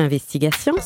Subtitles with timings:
[0.00, 0.76] Investigations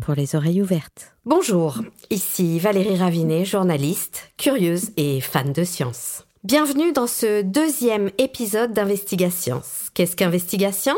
[0.00, 1.14] pour les oreilles ouvertes.
[1.24, 1.76] Bonjour,
[2.10, 6.24] ici Valérie Ravinet, journaliste, curieuse et fan de science.
[6.42, 9.62] Bienvenue dans ce deuxième épisode d'Investigations.
[9.94, 10.96] Qu'est-ce qu'Investigations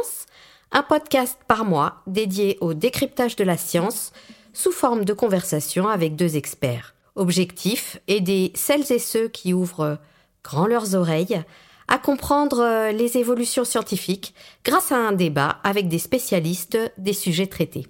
[0.73, 4.13] Un podcast par mois dédié au décryptage de la science
[4.55, 6.95] sous forme de conversation avec deux experts.
[7.15, 9.99] Objectif, aider celles et ceux qui ouvrent
[10.43, 11.45] grand leurs oreilles
[11.89, 14.35] à comprendre les évolutions scientifiques
[14.65, 17.87] grâce à un débat avec des spécialistes des sujets traités.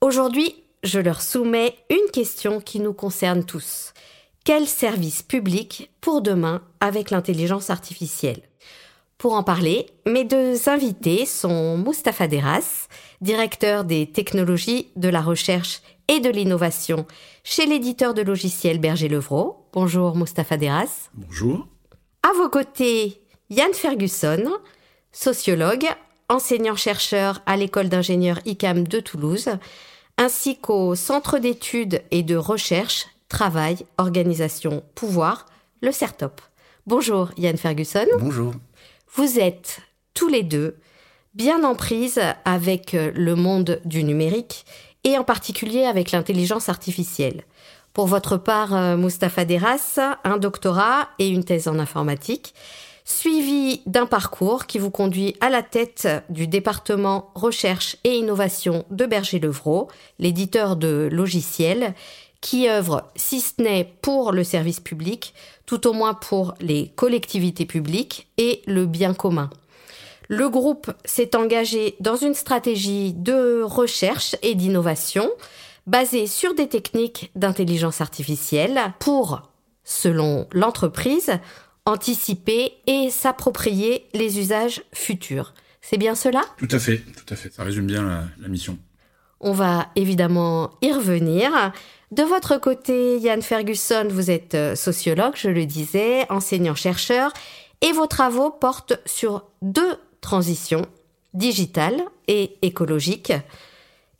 [0.00, 3.92] Aujourd'hui, je leur soumets une question qui nous concerne tous.
[4.44, 8.42] Quel service public pour demain avec l'intelligence artificielle?
[9.16, 12.88] Pour en parler, mes deux invités sont Mustapha Deras,
[13.22, 17.06] directeur des technologies, de la recherche et de l'innovation
[17.42, 19.66] chez l'éditeur de logiciels Berger Levrault.
[19.72, 21.08] Bonjour Mustapha Deras.
[21.14, 21.66] Bonjour.
[22.22, 23.22] À vos côtés,
[23.56, 24.50] Yann Ferguson,
[25.12, 25.86] sociologue,
[26.28, 29.48] enseignant-chercheur à l'école d'ingénieurs ICAM de Toulouse,
[30.18, 35.46] ainsi qu'au Centre d'études et de recherche Travail, Organisation, Pouvoir,
[35.82, 36.40] le CERTOP.
[36.88, 38.06] Bonjour Yann Ferguson.
[38.18, 38.54] Bonjour.
[39.14, 39.78] Vous êtes
[40.14, 40.76] tous les deux
[41.34, 44.64] bien en prise avec le monde du numérique
[45.04, 47.44] et en particulier avec l'intelligence artificielle.
[47.92, 52.52] Pour votre part, Mustapha Deras, un doctorat et une thèse en informatique,
[53.04, 59.04] suivi d'un parcours qui vous conduit à la tête du département recherche et innovation de
[59.04, 59.88] Berger-Levrault,
[60.18, 61.94] l'éditeur de logiciels,
[62.40, 65.34] qui œuvre, si ce n'est pour le service public,
[65.66, 69.48] tout au moins pour les collectivités publiques et le bien commun.
[70.28, 75.30] Le groupe s'est engagé dans une stratégie de recherche et d'innovation
[75.86, 79.42] basée sur des techniques d'intelligence artificielle pour,
[79.84, 81.38] selon l'entreprise,
[81.86, 85.54] anticiper et s'approprier les usages futurs.
[85.82, 86.42] C'est bien cela?
[86.56, 87.52] Tout à fait, tout à fait.
[87.52, 88.78] Ça résume bien la, la, mission.
[89.40, 91.72] On va évidemment y revenir.
[92.10, 97.32] De votre côté, Yann Ferguson, vous êtes sociologue, je le disais, enseignant-chercheur,
[97.82, 100.86] et vos travaux portent sur deux transitions,
[101.34, 103.32] digitale et écologique,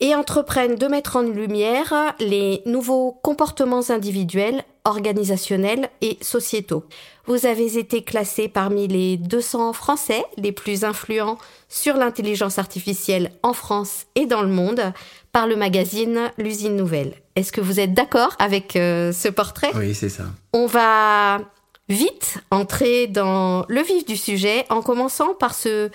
[0.05, 6.85] et entreprennent de mettre en lumière les nouveaux comportements individuels, organisationnels et sociétaux.
[7.25, 11.39] Vous avez été classé parmi les 200 Français les plus influents
[11.71, 14.93] sur l'intelligence artificielle en France et dans le monde
[15.33, 17.15] par le magazine L'usine nouvelle.
[17.35, 19.71] Est-ce que vous êtes d'accord avec euh, ce portrait?
[19.75, 20.25] Oui, c'est ça.
[20.53, 21.41] On va
[21.89, 25.89] vite entrer dans le vif du sujet en commençant par se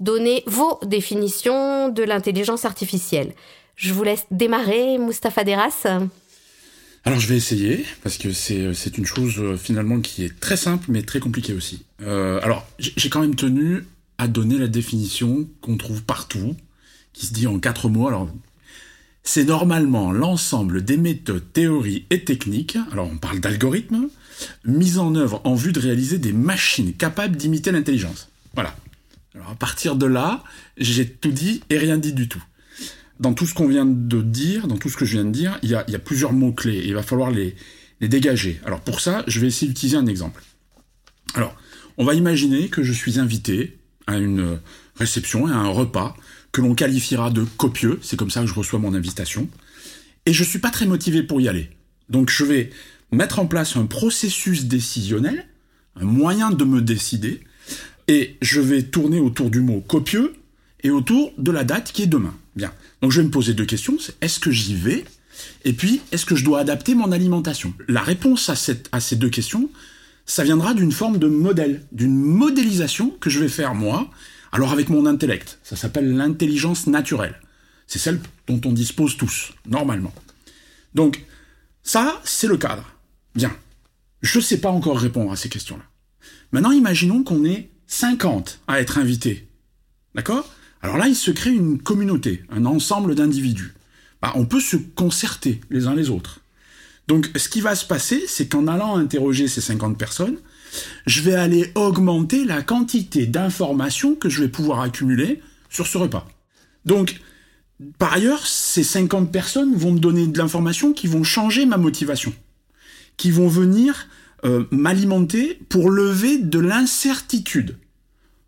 [0.00, 3.32] donner vos définitions de l'intelligence artificielle.
[3.76, 5.86] Je vous laisse démarrer, Mustapha Deras.
[7.06, 10.86] Alors je vais essayer, parce que c'est une chose euh, finalement qui est très simple,
[10.88, 11.84] mais très compliquée aussi.
[12.02, 13.84] Euh, alors j'ai quand même tenu
[14.16, 16.56] à donner la définition qu'on trouve partout,
[17.12, 18.08] qui se dit en quatre mots.
[18.08, 18.28] Alors
[19.22, 24.08] c'est normalement l'ensemble des méthodes, théories et techniques, alors on parle d'algorithmes,
[24.64, 28.30] mises en œuvre en vue de réaliser des machines capables d'imiter l'intelligence.
[28.54, 28.74] Voilà.
[29.34, 30.44] Alors à partir de là,
[30.76, 32.42] j'ai tout dit et rien dit du tout
[33.20, 35.58] dans tout ce qu'on vient de dire, dans tout ce que je viens de dire,
[35.62, 37.54] il y a, plusieurs mots-clés il va falloir les,
[38.00, 38.60] les dégager.
[38.64, 40.42] Alors pour ça, je vais essayer d'utiliser un exemple.
[41.34, 41.56] Alors,
[41.96, 44.60] on va imaginer que je suis invité à une
[44.96, 46.16] réception, à un repas,
[46.52, 49.48] que l'on qualifiera de copieux, c'est comme ça que je reçois mon invitation,
[50.26, 51.70] et je suis pas très motivé pour y aller.
[52.08, 52.70] Donc je vais
[53.10, 55.46] mettre en place un processus décisionnel,
[55.96, 57.40] un moyen de me décider,
[58.08, 60.34] et je vais tourner autour du mot copieux
[60.82, 62.34] et autour de la date qui est demain.
[62.56, 62.72] Bien.
[63.02, 63.96] Donc je vais me poser deux questions.
[64.20, 65.04] Est-ce que j'y vais?
[65.64, 67.74] Et puis, est-ce que je dois adapter mon alimentation?
[67.88, 69.68] La réponse à, ces deux questions,
[70.26, 74.10] ça viendra d'une forme de modèle, d'une modélisation que je vais faire moi,
[74.52, 75.58] alors avec mon intellect.
[75.64, 77.40] Ça s'appelle l'intelligence naturelle.
[77.86, 80.12] C'est celle dont on dispose tous, normalement.
[80.94, 81.24] Donc,
[81.82, 82.88] ça, c'est le cadre.
[83.34, 83.54] Bien.
[84.22, 85.82] Je ne sais pas encore répondre à ces questions-là.
[86.52, 89.48] Maintenant, imaginons qu'on est 50 à être invités.
[90.14, 90.48] D'accord?
[90.82, 93.74] Alors là, il se crée une communauté, un ensemble d'individus.
[94.20, 96.40] Bah, on peut se concerter les uns les autres.
[97.08, 100.36] Donc ce qui va se passer, c'est qu'en allant interroger ces 50 personnes,
[101.06, 105.40] je vais aller augmenter la quantité d'informations que je vais pouvoir accumuler
[105.70, 106.26] sur ce repas.
[106.84, 107.20] Donc,
[107.98, 112.32] par ailleurs, ces 50 personnes vont me donner de l'information qui vont changer ma motivation,
[113.16, 114.08] qui vont venir
[114.44, 117.76] euh, m'alimenter pour lever de l'incertitude.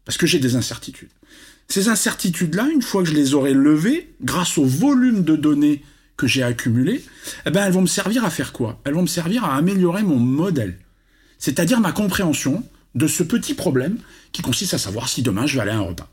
[0.05, 1.09] Parce que j'ai des incertitudes.
[1.69, 5.83] Ces incertitudes-là, une fois que je les aurai levées, grâce au volume de données
[6.17, 7.05] que j'ai accumulé,
[7.45, 8.81] eh ben, elles vont me servir à faire quoi?
[8.85, 10.79] Elles vont me servir à améliorer mon modèle.
[11.39, 12.63] C'est-à-dire ma compréhension
[12.95, 13.99] de ce petit problème
[14.33, 16.11] qui consiste à savoir si demain je vais aller à un repas.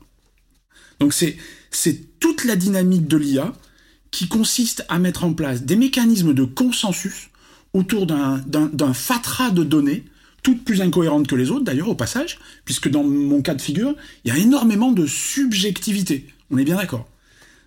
[1.00, 1.36] Donc c'est,
[1.70, 3.52] c'est toute la dynamique de l'IA
[4.10, 7.30] qui consiste à mettre en place des mécanismes de consensus
[7.74, 10.04] autour d'un fatras de données,
[10.42, 13.94] toutes plus incohérentes que les autres d'ailleurs au passage, puisque dans mon cas de figure,
[14.24, 16.28] il y a énormément de subjectivité.
[16.50, 17.08] On est bien d'accord.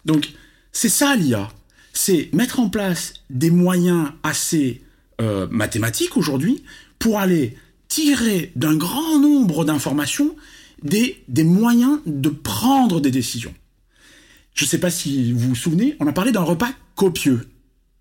[0.05, 0.31] Donc
[0.71, 1.49] c'est ça l'IA,
[1.91, 4.81] c'est mettre en place des moyens assez
[5.19, 6.63] euh, mathématiques aujourd'hui
[6.99, 7.57] pour aller
[7.87, 10.35] tirer d'un grand nombre d'informations
[10.83, 13.53] des, des moyens de prendre des décisions.
[14.53, 17.47] Je ne sais pas si vous vous souvenez, on a parlé d'un repas copieux.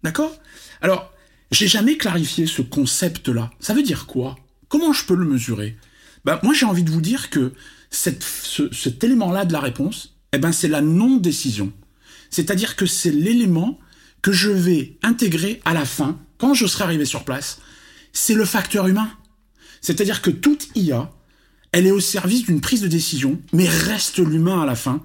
[0.03, 0.35] D'accord?
[0.81, 1.11] Alors,
[1.50, 3.50] j'ai jamais clarifié ce concept-là.
[3.60, 4.37] Ça veut dire quoi?
[4.69, 5.76] Comment je peux le mesurer?
[6.25, 7.52] Ben, Moi, j'ai envie de vous dire que
[7.90, 11.72] cet élément-là de la réponse, eh ben, c'est la non-décision.
[12.31, 13.78] C'est-à-dire que c'est l'élément
[14.22, 17.60] que je vais intégrer à la fin, quand je serai arrivé sur place.
[18.12, 19.10] C'est le facteur humain.
[19.81, 21.12] C'est-à-dire que toute IA,
[21.70, 25.00] elle est au service d'une prise de décision, mais reste l'humain à la fin.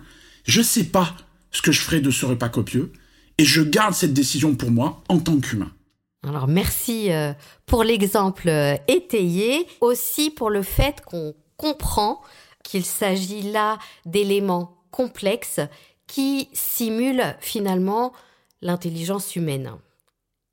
[0.45, 1.15] Je sais pas
[1.51, 2.91] ce que je ferai de ce repas copieux,
[3.37, 5.71] et je garde cette décision pour moi en tant qu'humain.
[6.27, 7.33] Alors merci euh,
[7.65, 12.21] pour l'exemple euh, étayé, aussi pour le fait qu'on comprend
[12.63, 15.59] qu'il s'agit là d'éléments complexes
[16.05, 18.13] qui simulent finalement
[18.61, 19.71] l'intelligence humaine.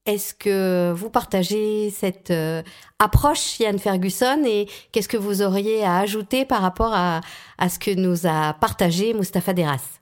[0.06, 2.62] Est-ce que vous partagez cette euh,
[2.98, 7.20] approche, Yann Ferguson, et qu'est-ce que vous auriez à ajouter par rapport à,
[7.58, 10.00] à ce que nous a partagé Mustapha Deras?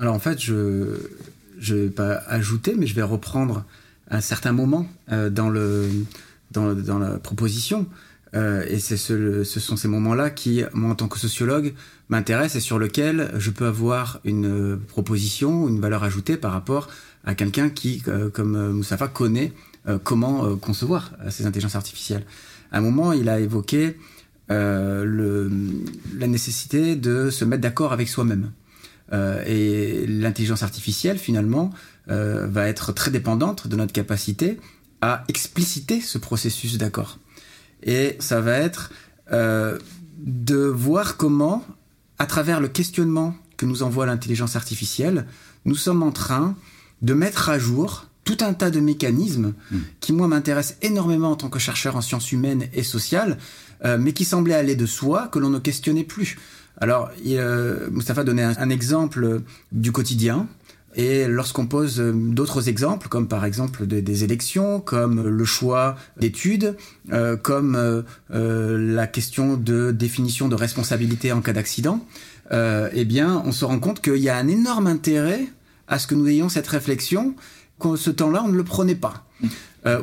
[0.00, 3.64] Alors en fait, je ne vais pas ajouter, mais je vais reprendre
[4.14, 7.86] un certain moment euh, dans, la proposition.
[8.34, 11.74] Euh, et c'est ce, sont ces moments-là qui, moi en tant que sociologue,
[12.08, 16.88] m'intéressent et sur lesquels je peux avoir une proposition, une valeur ajoutée par rapport
[17.24, 19.52] à quelqu'un qui, euh, comme Moustapha, connaît
[20.02, 22.24] comment concevoir ces intelligences artificielles.
[22.72, 23.98] À un moment, il a évoqué
[24.48, 25.04] la
[26.26, 28.52] nécessité de se mettre d'accord avec soi-même.
[29.12, 31.70] et l'intelligence artificielle, finalement,
[32.10, 34.58] euh, va être très dépendante de notre capacité
[35.00, 37.18] à expliciter ce processus d'accord.
[37.82, 38.90] Et ça va être
[39.32, 39.78] euh,
[40.18, 41.64] de voir comment,
[42.18, 45.26] à travers le questionnement que nous envoie l'intelligence artificielle,
[45.64, 46.56] nous sommes en train
[47.02, 49.78] de mettre à jour tout un tas de mécanismes mmh.
[50.00, 53.38] qui, moi, m'intéressent énormément en tant que chercheur en sciences humaines et sociales,
[53.84, 56.38] euh, mais qui semblaient aller de soi, que l'on ne questionnait plus.
[56.80, 59.42] Alors, il, euh, Mustapha donnait un, un, exemple
[59.72, 60.48] du quotidien,
[60.96, 66.76] et lorsqu'on pose euh, d'autres exemples, comme par exemple des, élections, comme le choix d'études,
[67.12, 72.04] euh, comme euh, la question de définition de responsabilité en cas d'accident,
[72.52, 75.46] eh bien, on se rend compte qu'il y a un énorme intérêt
[75.88, 77.34] à ce que nous ayons cette réflexion,
[77.78, 79.26] qu'en ce temps-là, on ne le prenait pas.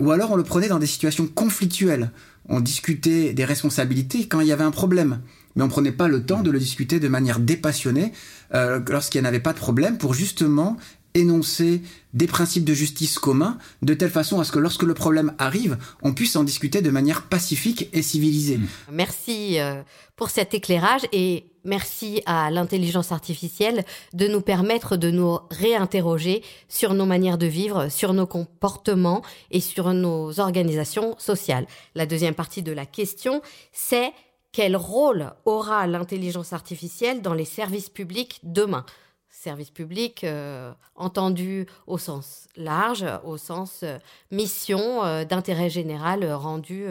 [0.02, 2.12] ou alors on le prenait dans des situations conflictuelles.
[2.50, 5.22] On discutait des responsabilités quand il y avait un problème
[5.56, 8.14] mais on prenait pas le temps de le discuter de manière dépassionnée
[8.54, 10.78] euh, lorsqu'il n'y avait pas de problème pour justement
[11.14, 11.82] énoncer
[12.14, 15.78] des principes de justice communs de telle façon à ce que lorsque le problème arrive,
[16.02, 18.60] on puisse en discuter de manière pacifique et civilisée.
[18.92, 19.82] Merci euh,
[20.16, 26.94] pour cet éclairage et merci à l'intelligence artificielle de nous permettre de nous réinterroger sur
[26.94, 29.22] nos manières de vivre, sur nos comportements
[29.52, 31.68] et sur nos organisations sociales.
[31.96, 34.12] La deuxième partie de la question, c'est
[34.52, 38.86] quel rôle aura l'intelligence artificielle dans les services publics demain?
[39.30, 43.98] Services publics euh, entendus au sens large, au sens euh,
[44.30, 46.86] mission euh, d'intérêt général rendu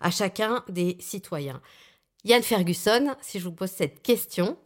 [0.00, 1.60] à chacun des citoyens.
[2.24, 4.56] Yann Ferguson, si je vous pose cette question,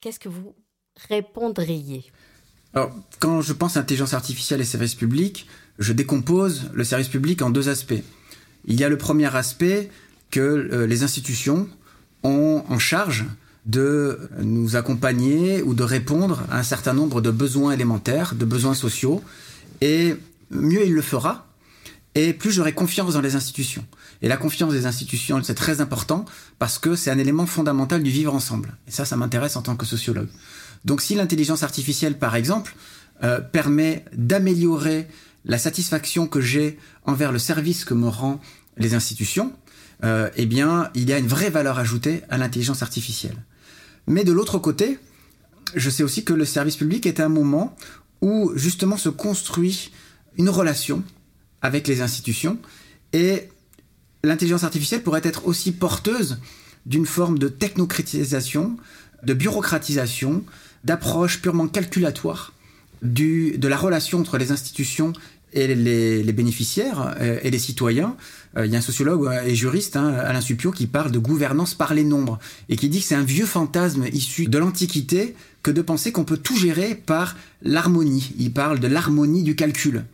[0.00, 0.54] qu'est-ce que vous
[1.08, 2.10] répondriez?
[2.72, 5.48] Alors, quand je pense à intelligence artificielle et services publics,
[5.78, 8.02] je décompose le service public en deux aspects.
[8.64, 9.90] Il y a le premier aspect,
[10.30, 11.68] que euh, les institutions
[12.22, 13.24] ont en charge
[13.66, 18.74] de nous accompagner ou de répondre à un certain nombre de besoins élémentaires, de besoins
[18.74, 19.22] sociaux,
[19.80, 20.16] et
[20.50, 21.46] mieux il le fera,
[22.14, 23.84] et plus j'aurai confiance dans les institutions.
[24.22, 26.24] Et la confiance des institutions, c'est très important
[26.58, 28.76] parce que c'est un élément fondamental du vivre ensemble.
[28.88, 30.28] Et ça, ça m'intéresse en tant que sociologue.
[30.84, 32.74] Donc si l'intelligence artificielle, par exemple,
[33.22, 35.06] euh, permet d'améliorer
[35.44, 38.40] la satisfaction que j'ai envers le service que me rend
[38.76, 39.52] les institutions,
[40.04, 43.36] euh, eh bien, il y a une vraie valeur ajoutée à l'intelligence artificielle.
[44.06, 44.98] Mais de l'autre côté,
[45.74, 47.76] je sais aussi que le service public est un moment
[48.22, 49.92] où justement se construit
[50.36, 51.02] une relation
[51.62, 52.58] avec les institutions
[53.12, 53.48] et
[54.24, 56.38] l'intelligence artificielle pourrait être aussi porteuse
[56.86, 58.76] d'une forme de technocratisation,
[59.22, 60.44] de bureaucratisation,
[60.84, 62.52] d'approche purement calculatoire
[63.02, 65.12] de la relation entre les institutions
[65.52, 68.16] et les, bénéficiaires et les citoyens.
[68.56, 71.94] Il y a un sociologue et juriste, hein, Alain Supio, qui parle de gouvernance par
[71.94, 75.82] les nombres et qui dit que c'est un vieux fantasme issu de l'Antiquité que de
[75.82, 78.32] penser qu'on peut tout gérer par l'harmonie.
[78.38, 80.04] Il parle de l'harmonie du calcul.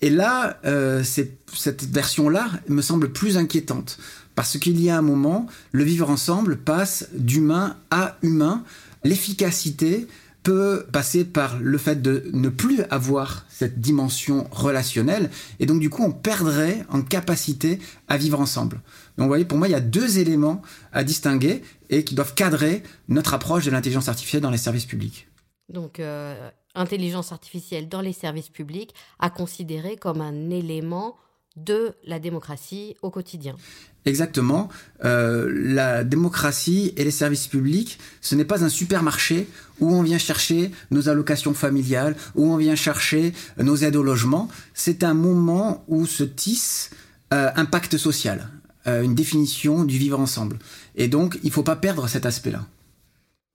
[0.00, 3.98] Et là, euh, cette version-là me semble plus inquiétante.
[4.34, 8.62] Parce qu'il y a un moment, le vivre ensemble passe d'humain à humain.
[9.02, 10.06] L'efficacité
[10.42, 15.30] peut passer par le fait de ne plus avoir cette dimension relationnelle.
[15.60, 17.78] Et donc, du coup, on perdrait en capacité
[18.08, 18.76] à vivre ensemble.
[19.16, 22.34] Donc, vous voyez, pour moi, il y a deux éléments à distinguer et qui doivent
[22.34, 25.28] cadrer notre approche de l'intelligence artificielle dans les services publics.
[25.68, 31.16] Donc, euh, intelligence artificielle dans les services publics à considérer comme un élément
[31.64, 33.56] de la démocratie au quotidien.
[34.04, 34.68] Exactement.
[35.04, 39.48] Euh, la démocratie et les services publics, ce n'est pas un supermarché
[39.80, 44.48] où on vient chercher nos allocations familiales, où on vient chercher nos aides au logement.
[44.72, 46.90] C'est un moment où se tisse
[47.34, 48.48] euh, un pacte social,
[48.86, 50.58] euh, une définition du vivre ensemble.
[50.94, 52.64] Et donc, il ne faut pas perdre cet aspect-là.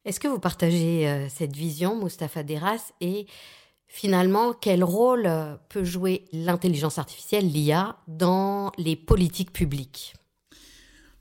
[0.06, 3.26] Est-ce que vous partagez cette vision, Mustapha Deras, et
[3.94, 10.16] finalement, quel rôle euh, peut jouer l'intelligence artificielle, l'IA, dans les politiques publiques?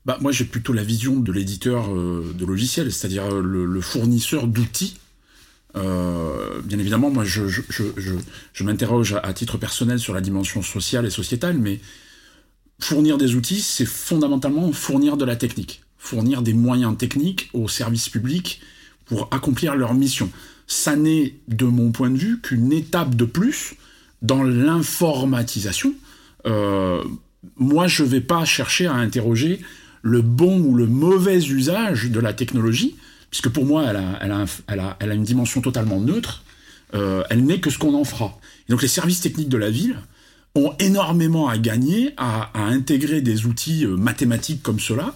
[0.05, 4.97] Bah, Moi, j'ai plutôt la vision de l'éditeur euh, de logiciels, c'est-à-dire le, fournisseur d'outils.
[5.75, 11.59] bien évidemment, moi, je, je m'interroge à titre personnel sur la dimension sociale et sociétale,
[11.59, 11.79] mais
[12.79, 18.09] fournir des outils, c'est fondamentalement fournir de la technique, fournir des moyens techniques aux services
[18.09, 18.61] publics
[19.05, 20.31] pour accomplir leur mission.
[20.73, 23.75] Ça n'est, de mon point de vue, qu'une étape de plus
[24.23, 25.93] dans l'informatisation.
[26.47, 27.03] Euh,
[27.57, 29.61] moi, je ne vais pas chercher à interroger
[30.01, 32.95] le bon ou le mauvais usage de la technologie,
[33.29, 36.43] puisque pour moi, elle a, a une dimension totalement neutre.
[36.95, 38.39] Euh, elle n'est que ce qu'on en fera.
[38.67, 39.97] Et donc les services techniques de la ville
[40.55, 45.13] ont énormément à gagner à, à intégrer des outils euh, mathématiques comme cela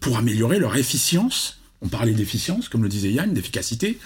[0.00, 3.98] pour améliorer leur efficience on parlait d'efficience, comme le disait Yann, d'efficacité.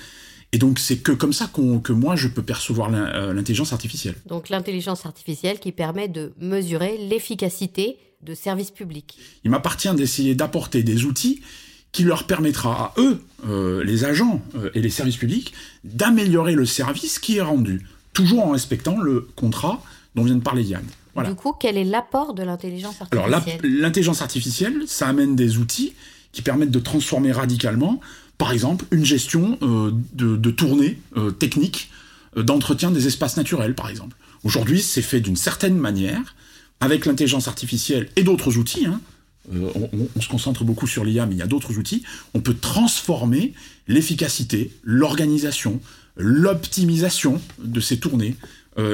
[0.55, 4.15] Et donc c'est que comme ça que moi je peux percevoir euh, l'intelligence artificielle.
[4.27, 9.19] Donc l'intelligence artificielle qui permet de mesurer l'efficacité de services publics.
[9.43, 11.43] Il m'appartient d'essayer d'apporter des outils
[11.91, 16.67] qui leur permettra à eux, euh, les agents euh, et les services publics, d'améliorer le
[16.67, 19.83] service qui est rendu, toujours en respectant le contrat
[20.15, 20.85] dont vient de parler Yann.
[21.15, 21.31] Voilà.
[21.31, 23.35] Du coup, quel est l'apport de l'intelligence artificielle?
[23.35, 25.95] Alors l'intelligence artificielle, ça amène des outils
[26.31, 28.01] qui permettent de transformer radicalement,
[28.39, 31.91] par exemple, une gestion euh, de, tournée euh, technique
[32.37, 34.17] euh, d'entretien des espaces naturels, par exemple.
[34.43, 36.35] Aujourd'hui, c'est fait d'une certaine manière,
[36.81, 38.87] avec l'intelligence artificielle et d'autres outils.
[38.87, 39.01] Hein.
[39.53, 42.03] on, se concentre beaucoup sur l'IA, mais il y a d'autres outils.
[42.35, 43.55] On peut transformer
[43.87, 45.81] l'efficacité, l'organisation,
[46.17, 48.37] l'optimisation de ces tournées,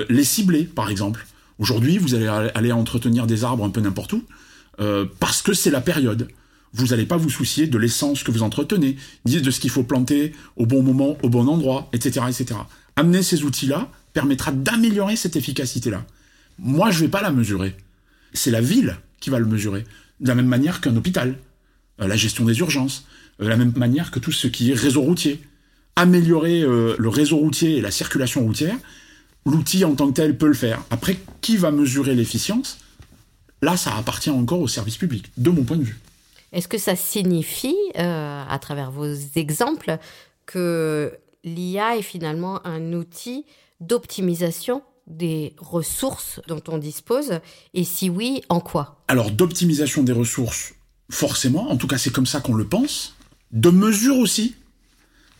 [0.08, 1.26] les cibler, par exemple.
[1.58, 4.22] Aujourd'hui, vous allez aller entretenir des arbres un peu n'importe où,
[5.18, 6.28] parce que c'est la période
[6.72, 9.82] vous n'allez pas vous soucier de l'essence que vous entretenez, ni de ce qu'il faut
[9.82, 12.26] planter au bon moment, au bon endroit, etc.
[12.28, 12.60] etc.
[12.96, 16.04] Amener ces outils-là permettra d'améliorer cette efficacité-là.
[16.58, 17.76] Moi, je ne vais pas la mesurer.
[18.32, 19.84] C'est la ville qui va le mesurer.
[20.20, 21.36] De la même manière qu'un hôpital,
[22.00, 23.06] euh, la gestion des urgences,
[23.40, 25.40] euh, de la même manière que tout ce qui est réseau routier.
[25.96, 28.76] Améliorer euh, le réseau routier et la circulation routière,
[29.44, 30.82] l'outil en tant que tel peut le faire.
[30.90, 32.78] Après, qui va mesurer l'efficience?
[33.62, 35.98] Là, ça appartient encore au service public, de mon point de vue.
[36.52, 39.98] Est-ce que ça signifie, euh, à travers vos exemples,
[40.46, 43.44] que l'IA est finalement un outil
[43.80, 47.40] d'optimisation des ressources dont on dispose?
[47.74, 49.02] Et si oui, en quoi?
[49.08, 50.74] Alors, d'optimisation des ressources,
[51.10, 53.14] forcément, en tout cas c'est comme ça qu'on le pense,
[53.52, 54.54] de mesure aussi,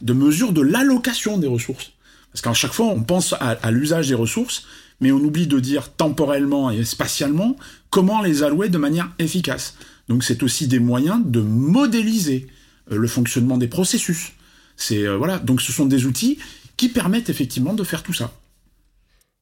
[0.00, 1.92] de mesure de l'allocation des ressources.
[2.32, 4.64] Parce qu'à chaque fois, on pense à l'usage des ressources,
[5.00, 7.56] mais on oublie de dire temporellement et spatialement
[7.90, 9.76] comment les allouer de manière efficace.
[10.10, 12.48] Donc c'est aussi des moyens de modéliser
[12.90, 14.32] euh, le fonctionnement des processus.
[14.76, 16.36] C'est euh, voilà, donc ce sont des outils
[16.76, 18.32] qui permettent effectivement de faire tout ça.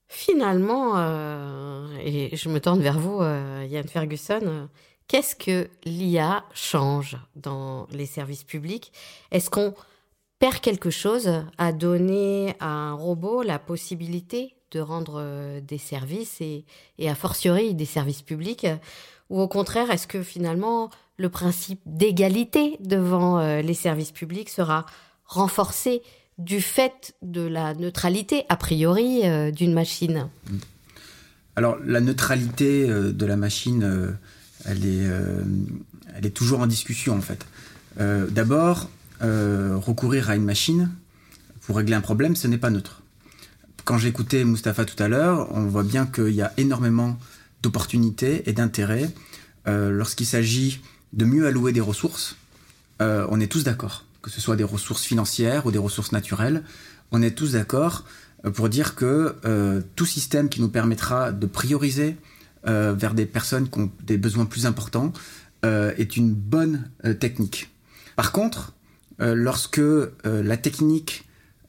[0.08, 4.68] Finalement, euh, et je me tourne vers vous, Yann Ferguson,
[5.06, 8.92] qu'est-ce que l'IA change dans les services publics?
[9.30, 9.75] Est-ce qu'on
[10.38, 16.64] perd quelque chose à donner à un robot la possibilité de rendre des services et,
[16.98, 18.66] et a fortiori des services publics?
[19.30, 24.87] Ou au contraire, est-ce que finalement le principe d'égalité devant euh, les services publics sera
[25.25, 26.02] renforcé
[26.38, 30.28] du fait de la neutralité, a priori, euh, d'une machine?
[31.56, 34.16] Alors, la neutralité euh, de la machine,
[34.64, 37.47] elle, est, toujours en discussion, en fait.
[37.99, 38.88] D'abord,
[39.20, 40.88] recourir à une machine
[41.62, 43.02] pour régler un problème, ce n'est pas neutre
[43.88, 47.16] quand j'écoutais Mustapha tout à l'heure, on voit bien qu'il y a énormément
[47.62, 49.10] d'opportunités et d'intérêts
[49.66, 50.80] euh, lorsqu'il s'agit
[51.12, 52.36] de mieux allouer des ressources.
[53.00, 56.62] Euh, on est tous d'accord, que ce soit des ressources financières ou des ressources naturelles,
[57.10, 58.04] on est tous d'accord
[58.44, 59.36] euh, pour dire que
[59.96, 62.16] tout système qui nous permettra de prioriser
[62.64, 65.12] vers des personnes qui ont des besoins plus importants
[65.62, 67.70] est une bonne technique.
[68.14, 68.74] Par contre,
[69.18, 69.80] lorsque
[70.24, 71.24] la technique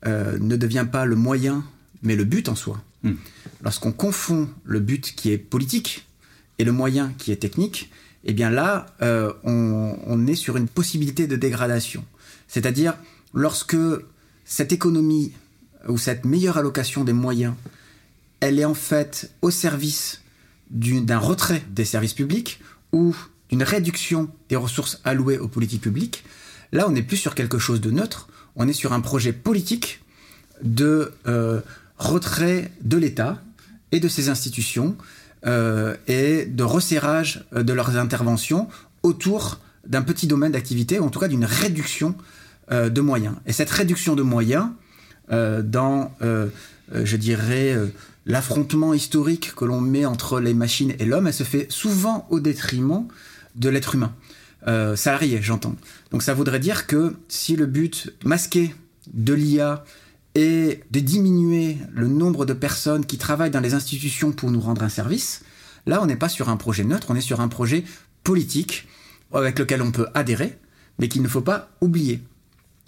[0.05, 1.63] ne devient pas le moyen,
[2.03, 3.13] mais le but en soi, hmm.
[3.61, 6.07] lorsqu'on confond le but qui est politique
[6.57, 7.89] et le moyen qui est technique,
[8.23, 12.03] eh bien là, euh, on, est sur une possibilité de dégradation.
[12.47, 12.95] C'est-à-dire,
[13.33, 13.77] lorsque
[14.45, 15.31] cette économie
[15.87, 17.53] ou cette meilleure allocation des moyens,
[18.41, 20.21] elle est en fait au service
[20.69, 22.59] d'un retrait des services publics
[22.91, 23.15] ou
[23.49, 26.23] d'une réduction des ressources allouées aux politiques publiques,
[26.71, 30.01] là, on n'est plus sur quelque chose de neutre, on est sur un projet politique
[30.61, 31.61] de euh,
[31.99, 33.41] retrait de l'État
[33.91, 34.97] et de ses institutions
[35.45, 38.67] euh, et de resserrage euh, de leurs interventions
[39.03, 42.15] autour d'un petit domaine d'activité, ou en tout cas d'une réduction
[42.71, 43.35] euh, de moyens.
[43.45, 44.67] Et cette réduction de moyens,
[45.31, 46.11] dans,
[46.91, 47.75] je dirais,
[48.25, 52.39] l'affrontement historique que l'on met entre les machines et l'homme, elle se fait souvent au
[52.39, 53.05] détriment
[53.55, 54.15] de l'être humain.
[54.95, 55.75] salarié, j'entends.
[56.09, 58.73] Donc ça voudrait dire que si le but masqué
[59.13, 59.83] de l'IA
[60.39, 64.83] et de diminuer le nombre de personnes qui travaillent dans les institutions pour nous rendre
[64.83, 65.41] un service,
[65.85, 67.83] là on n'est pas sur un projet neutre, on est sur un projet
[68.23, 68.87] politique
[69.33, 70.57] avec lequel on peut adhérer,
[70.97, 72.23] mais qu'il ne faut pas oublier.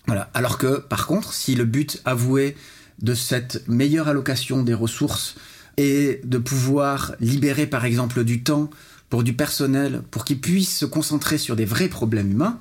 [0.08, 0.30] Voilà.
[0.34, 2.56] Alors que par contre, si le but avoué
[3.02, 5.36] de cette meilleure allocation des ressources
[5.76, 8.70] est de pouvoir libérer par exemple du temps
[9.10, 12.60] pour du personnel, pour qu'ils puissent se concentrer sur des vrais problèmes humains,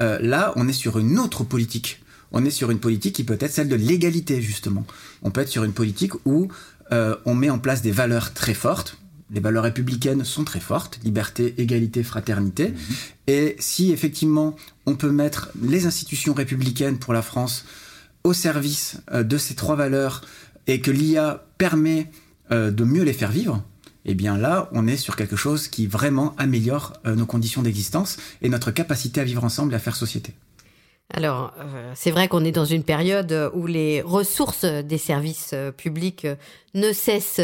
[0.00, 2.02] euh, là on est sur une autre politique
[2.32, 4.86] on est sur une politique qui peut être celle de l'égalité, justement.
[5.22, 6.48] On peut être sur une politique où
[6.92, 8.98] euh, on met en place des valeurs très fortes.
[9.30, 12.68] Les valeurs républicaines sont très fortes, liberté, égalité, fraternité.
[12.68, 12.76] Mhm.
[13.26, 14.54] Et si effectivement
[14.86, 17.64] on peut mettre les institutions républicaines pour la France
[18.22, 20.20] au service euh, de ces trois valeurs
[20.68, 22.10] et que l'IA permet
[22.52, 23.64] euh, de mieux les faire vivre,
[24.04, 28.48] eh bien là, on est sur quelque chose qui vraiment améliore nos conditions d'existence et
[28.48, 30.32] notre capacité à vivre ensemble et à faire société.
[31.14, 35.70] Alors, euh, c'est vrai qu'on est dans une période où les ressources des services euh,
[35.70, 36.34] publics euh,
[36.74, 37.40] ne cessent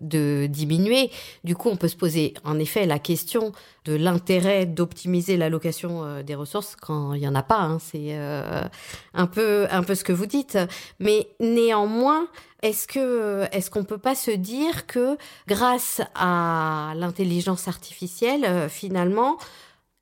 [0.00, 1.10] de diminuer.
[1.44, 3.52] Du coup, on peut se poser en effet la question
[3.84, 7.60] de l'intérêt d'optimiser l'allocation des ressources quand il n'y en a pas.
[7.60, 7.78] Hein.
[7.80, 10.58] C'est un peu un peu ce que vous dites.
[11.00, 12.26] Mais néanmoins,
[12.60, 15.16] est-ce que est-ce qu'on peut pas se dire que
[15.48, 19.38] grâce à l'intelligence artificielle, finalement,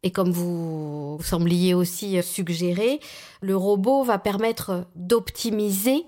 [0.02, 3.00] et comme vous sembliez aussi suggérer,
[3.40, 6.04] le robot va permettre d'optimiser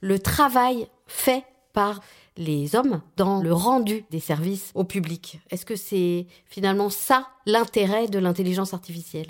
[0.00, 2.00] le travail fait par
[2.36, 5.40] les hommes dans le rendu des services au public.
[5.50, 9.28] Est-ce que c'est finalement ça l'intérêt de l'intelligence artificielle?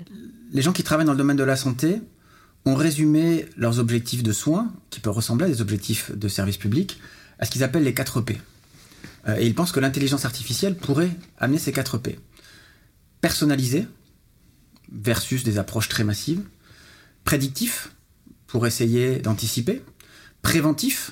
[0.51, 2.01] Les gens qui travaillent dans le domaine de la santé
[2.65, 6.99] ont résumé leurs objectifs de soins, qui peuvent ressembler à des objectifs de service public,
[7.39, 8.37] à ce qu'ils appellent les 4 P.
[9.27, 12.19] Euh, et ils pensent que l'intelligence artificielle pourrait amener ces 4 P.
[13.21, 13.87] Personnaliser,
[14.91, 16.41] versus des approches très massives,
[17.23, 17.89] prédictif
[18.47, 19.81] pour essayer d'anticiper,
[20.41, 21.11] préventif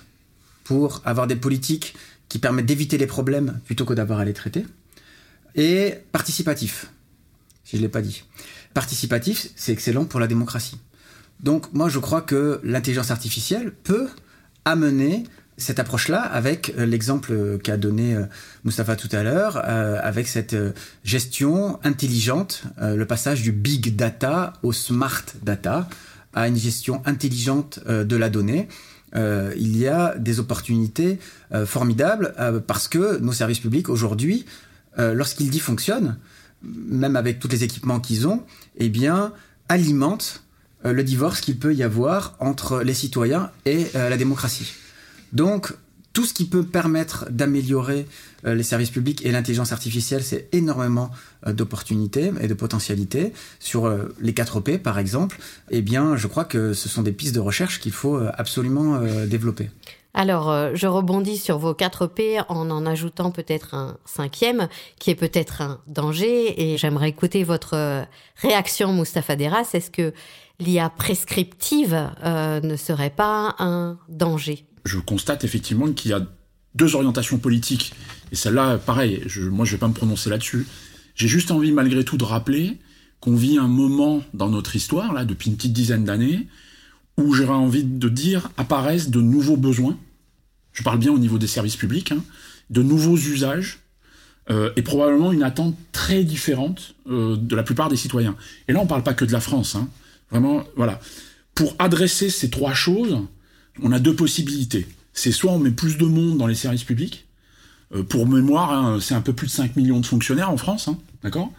[0.63, 1.95] pour avoir des politiques
[2.29, 4.65] qui permettent d'éviter les problèmes plutôt que d'avoir à les traiter,
[5.55, 6.91] et participatif,
[7.63, 8.23] si je ne l'ai pas dit.
[8.73, 10.77] Participatif, c'est excellent pour la démocratie.
[11.41, 14.09] Donc moi je crois que l'intelligence artificielle peut
[14.63, 15.23] amener
[15.57, 18.25] cette approche-là avec euh, l'exemple qu'a donné euh,
[18.63, 20.55] Mustapha tout à l'heure, euh, avec cette
[21.03, 25.87] gestion intelligente, le passage du big data au smart data,
[26.33, 28.67] à une gestion intelligente de la donnée.
[29.15, 31.19] il y a des opportunités
[31.65, 32.33] formidables
[32.67, 34.45] parce que nos services publics aujourd'hui,
[34.97, 36.17] lorsqu'ils dysfonctionnent,
[36.63, 38.43] même avec tous les équipements qu'ils ont,
[38.77, 39.31] eh bien,
[39.69, 40.43] alimentent
[40.83, 44.73] le divorce qu'il peut y avoir entre les citoyens et la démocratie.
[45.35, 45.73] Donc,
[46.15, 48.07] tout ce qui peut permettre d'améliorer
[48.45, 51.11] euh, les services publics et l'intelligence artificielle, c'est énormément
[51.45, 53.33] euh, d'opportunités et de potentialités.
[53.59, 55.37] Sur euh, les 4 P, par exemple,
[55.69, 59.69] eh bien, je crois que ce sont des pistes de recherche qu'il faut absolument développer.
[60.13, 65.15] Alors, je rebondis sur vos 4 P en en ajoutant peut-être un cinquième, qui est
[65.15, 68.05] peut-être un danger, et j'aimerais écouter votre
[68.37, 69.71] réaction, Moustapha Deras.
[69.73, 70.13] Est-ce que
[70.59, 74.65] l'IA prescriptive ne serait pas un danger?
[74.85, 76.25] Je constate effectivement qu'il y a
[76.75, 77.93] deux orientations politiques.
[78.31, 80.65] Et celle-là, pareil, je, moi je vais pas me prononcer là-dessus.
[81.15, 82.77] J'ai juste envie malgré tout de rappeler
[83.19, 86.47] qu'on vit un moment dans notre histoire, là, depuis une petite dizaine d'années,
[87.17, 89.97] où j'aurais envie de dire apparaissent de nouveaux besoins
[90.75, 92.23] je parle bien au niveau des services publics, hein,
[92.69, 93.79] de nouveaux usages
[94.51, 98.35] euh, et probablement une attente très différente euh, de la plupart des citoyens.
[98.67, 99.75] Et là, on ne parle pas que de la France.
[99.75, 99.87] Hein.
[100.29, 100.99] Vraiment, voilà.
[101.55, 103.17] Pour adresser ces trois choses,
[103.81, 104.87] on a deux possibilités.
[105.13, 107.25] C'est soit on met plus de monde dans les services publics,
[107.93, 110.87] euh, pour mémoire, hein, c'est un peu plus de 5 millions de fonctionnaires en France,
[110.87, 111.51] hein, d'accord?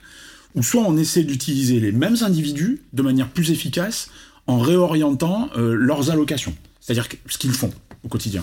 [0.54, 4.10] Ou soit on essaie d'utiliser les mêmes individus de manière plus efficace
[4.46, 7.72] en réorientant euh, leurs allocations, c'est-à-dire ce qu'ils font
[8.04, 8.42] au quotidien.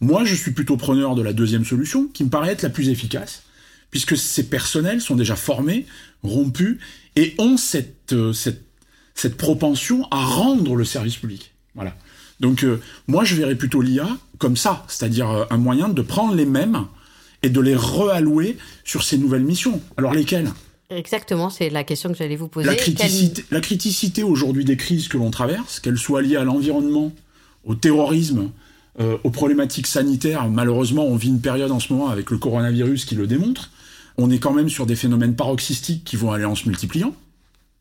[0.00, 2.88] Moi, je suis plutôt preneur de la deuxième solution, qui me paraît être la plus
[2.88, 3.44] efficace,
[3.90, 5.86] puisque ces personnels sont déjà formés,
[6.22, 6.78] rompus,
[7.14, 8.64] et ont cette, euh, cette,
[9.14, 11.52] cette propension à rendre le service public.
[11.74, 11.96] Voilà.
[12.42, 12.66] Donc
[13.06, 16.84] moi, je verrais plutôt l'IA comme ça, c'est-à-dire un moyen de prendre les mêmes
[17.42, 19.80] et de les reallouer sur ces nouvelles missions.
[19.96, 20.50] Alors lesquelles?
[20.90, 22.66] Exactement, c'est la question que j'allais vous poser.
[22.66, 27.12] La criticité, la criticité aujourd'hui des crises que l'on traverse, qu'elles soient liées à l'environnement,
[27.64, 28.50] au terrorisme,
[29.00, 33.06] euh, aux problématiques sanitaires, malheureusement on vit une période en ce moment avec le coronavirus
[33.06, 33.70] qui le démontre,
[34.18, 37.14] on est quand même sur des phénomènes paroxystiques qui vont aller en se multipliant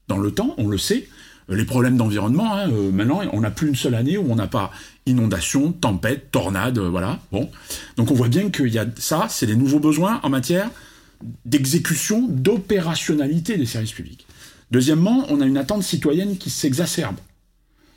[0.08, 1.08] dans le temps, on le sait.
[1.52, 4.48] Les problèmes d'environnement, hein, euh, maintenant on n'a plus une seule année où on n'a
[4.48, 4.72] pas
[5.06, 7.20] inondation, tempête, tornade, euh, voilà.
[7.34, 7.50] Bon,
[7.98, 10.70] donc on voit bien qu'il y a ça, c'est des nouveaux besoins en matière
[11.46, 14.26] d'exécution, d'opérationnalité des services publics.
[14.72, 17.18] Deuxièmement, on a une attente citoyenne qui s'exacerbe.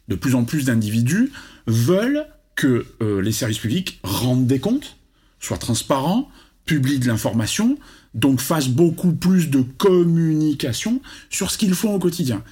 [0.09, 1.31] De plus en plus d'individus
[1.67, 4.97] veulent que euh, les services publics rendent des comptes,
[5.39, 6.29] soient transparents,
[6.67, 7.79] publient de l'information,
[8.15, 12.43] donc fassent beaucoup plus de communication sur ce qu'ils font au quotidien.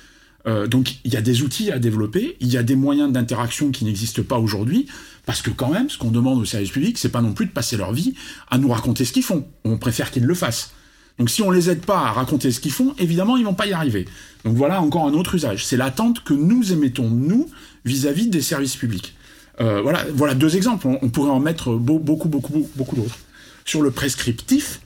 [0.47, 3.71] Euh, donc il y a des outils à développer, il y a des moyens d'interaction
[3.71, 4.87] qui n'existent pas aujourd'hui,
[5.25, 7.53] parce que quand même, ce qu'on demande aux services publics, c'est pas non plus de
[7.53, 8.15] passer leur vie
[8.51, 9.47] à nous raconter ce qu'ils font.
[9.65, 10.73] On préfère qu'ils le fassent.
[11.19, 13.67] Donc si on les aide pas à raconter ce qu'ils font, évidemment, ils vont pas
[13.67, 14.07] y arriver.
[14.45, 15.65] Donc voilà encore un autre usage.
[15.65, 17.49] C'est l'attente que nous émettons, nous,
[17.85, 19.15] vis-à-vis des services publics.
[19.61, 20.89] Euh, voilà, voilà deux exemples.
[20.89, 23.19] On, pourrait en mettre beaucoup, beaucoup, beaucoup d'autres.
[23.65, 24.81] Sur le prescriptif,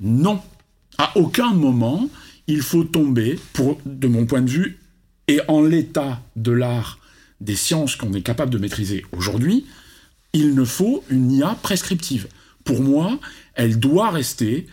[0.00, 0.40] non.
[0.98, 2.08] À aucun moment,
[2.46, 4.78] il faut tomber, pour, de mon point de vue,
[5.30, 6.98] et en l'état de l'art
[7.40, 9.64] des sciences qu'on est capable de maîtriser aujourd'hui,
[10.32, 12.26] il ne faut une IA prescriptive.
[12.64, 13.16] Pour moi,
[13.54, 14.66] elle doit rester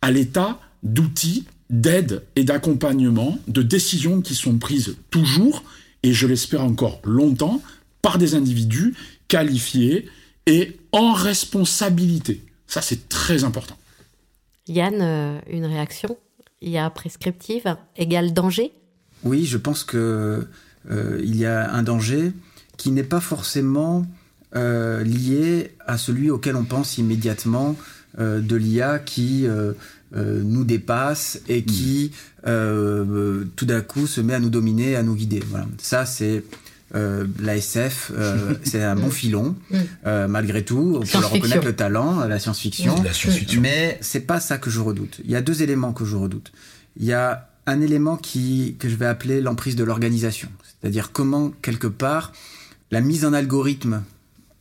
[0.00, 5.62] à l'état d'outils, d'aide et d'accompagnement de décisions qui sont prises toujours,
[6.02, 7.60] et je l'espère encore longtemps,
[8.00, 8.94] par des individus
[9.28, 10.08] qualifiés
[10.46, 12.46] et en responsabilité.
[12.66, 13.76] Ça, c'est très important.
[14.68, 16.16] Yann, euh, une réaction?
[16.62, 18.72] IA prescriptive égale danger?
[19.24, 20.46] Oui, je pense que
[20.90, 22.32] euh, il y a un danger
[22.76, 24.06] qui n'est pas forcément
[24.56, 27.76] euh, lié à celui auquel on pense immédiatement
[28.18, 29.46] euh, de l'IA qui
[30.14, 35.42] nous dépasse et qui tout d'un coup se met à nous dominer, à nous guider.
[35.50, 35.66] Voilà.
[35.78, 36.44] Ça, c'est
[36.94, 38.12] la SF,
[38.62, 39.54] c'est un bon filon,
[40.04, 40.98] malgré tout.
[40.98, 42.94] On peut leur reconnaître le talent, la science-fiction.
[43.60, 45.20] mais c'est pas ça que je redoute.
[45.24, 46.52] Il y a deux éléments que je redoute.
[46.96, 50.48] Il y a un élément qui, que je vais appeler l'emprise de l'organisation.
[50.64, 52.32] C'est-à-dire comment, quelque part,
[52.90, 54.02] la mise en algorithme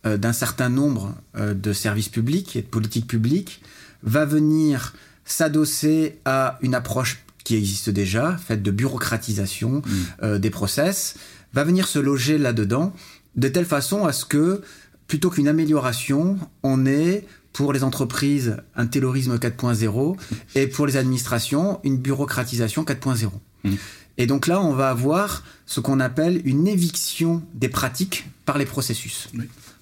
[0.06, 3.62] euh, d'un certain nombre euh, de services publics et de politiques publiques
[4.04, 4.94] va venir
[5.24, 9.92] s'adosser à une approche qui existe déjà, faite de bureaucratisation mmh.
[10.24, 11.16] euh, des process,
[11.54, 12.94] va venir se loger là-dedans,
[13.38, 14.62] de telle façon à ce que,
[15.08, 17.26] plutôt qu'une amélioration, on ait
[17.58, 20.16] pour les entreprises, un terrorisme 4.0
[20.54, 23.32] et pour les administrations, une bureaucratisation 4.0.
[23.64, 23.74] Mmh.
[24.20, 28.68] Et donc là, on va avoir ce qu'on appelle une éviction des pratiques par les
[28.68, 29.30] processus.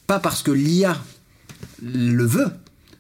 [0.07, 0.97] Pas parce que l'IA
[1.83, 2.47] le veut,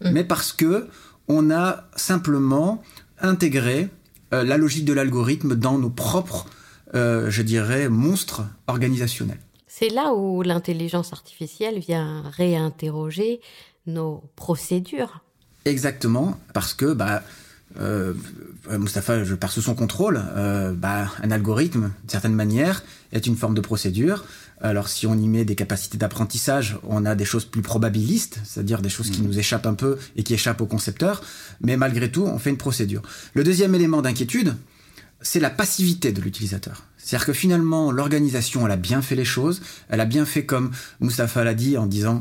[0.01, 0.09] mmh.
[0.09, 0.89] mais parce que
[1.29, 2.83] on a simplement
[3.21, 3.87] intégré
[4.33, 6.47] euh, la logique de l'algorithme dans nos propres,
[6.95, 9.39] euh, je dirais, monstres organisationnels.
[9.67, 13.39] C'est là où l'intelligence artificielle vient réinterroger
[13.87, 15.21] nos procédures.
[15.65, 17.23] Exactement, parce que bah,
[17.79, 18.13] euh,
[18.69, 20.21] Mustapha, je pars sous son contrôle.
[20.35, 24.25] Euh, bah, un algorithme, d'une certaine manière, est une forme de procédure.
[24.61, 28.81] Alors, si on y met des capacités d'apprentissage, on a des choses plus probabilistes, c'est-à-dire
[28.81, 29.25] des choses qui mm.
[29.25, 31.21] nous échappent un peu et qui échappent au concepteur.
[31.61, 33.01] Mais malgré tout, on fait une procédure.
[33.33, 34.55] Le deuxième élément d'inquiétude,
[35.21, 36.83] c'est la passivité de l'utilisateur.
[36.97, 39.61] C'est-à-dire que finalement, l'organisation, elle a bien fait les choses.
[39.89, 40.71] Elle a bien fait comme
[41.01, 42.19] Mustapha l'a dit en disant,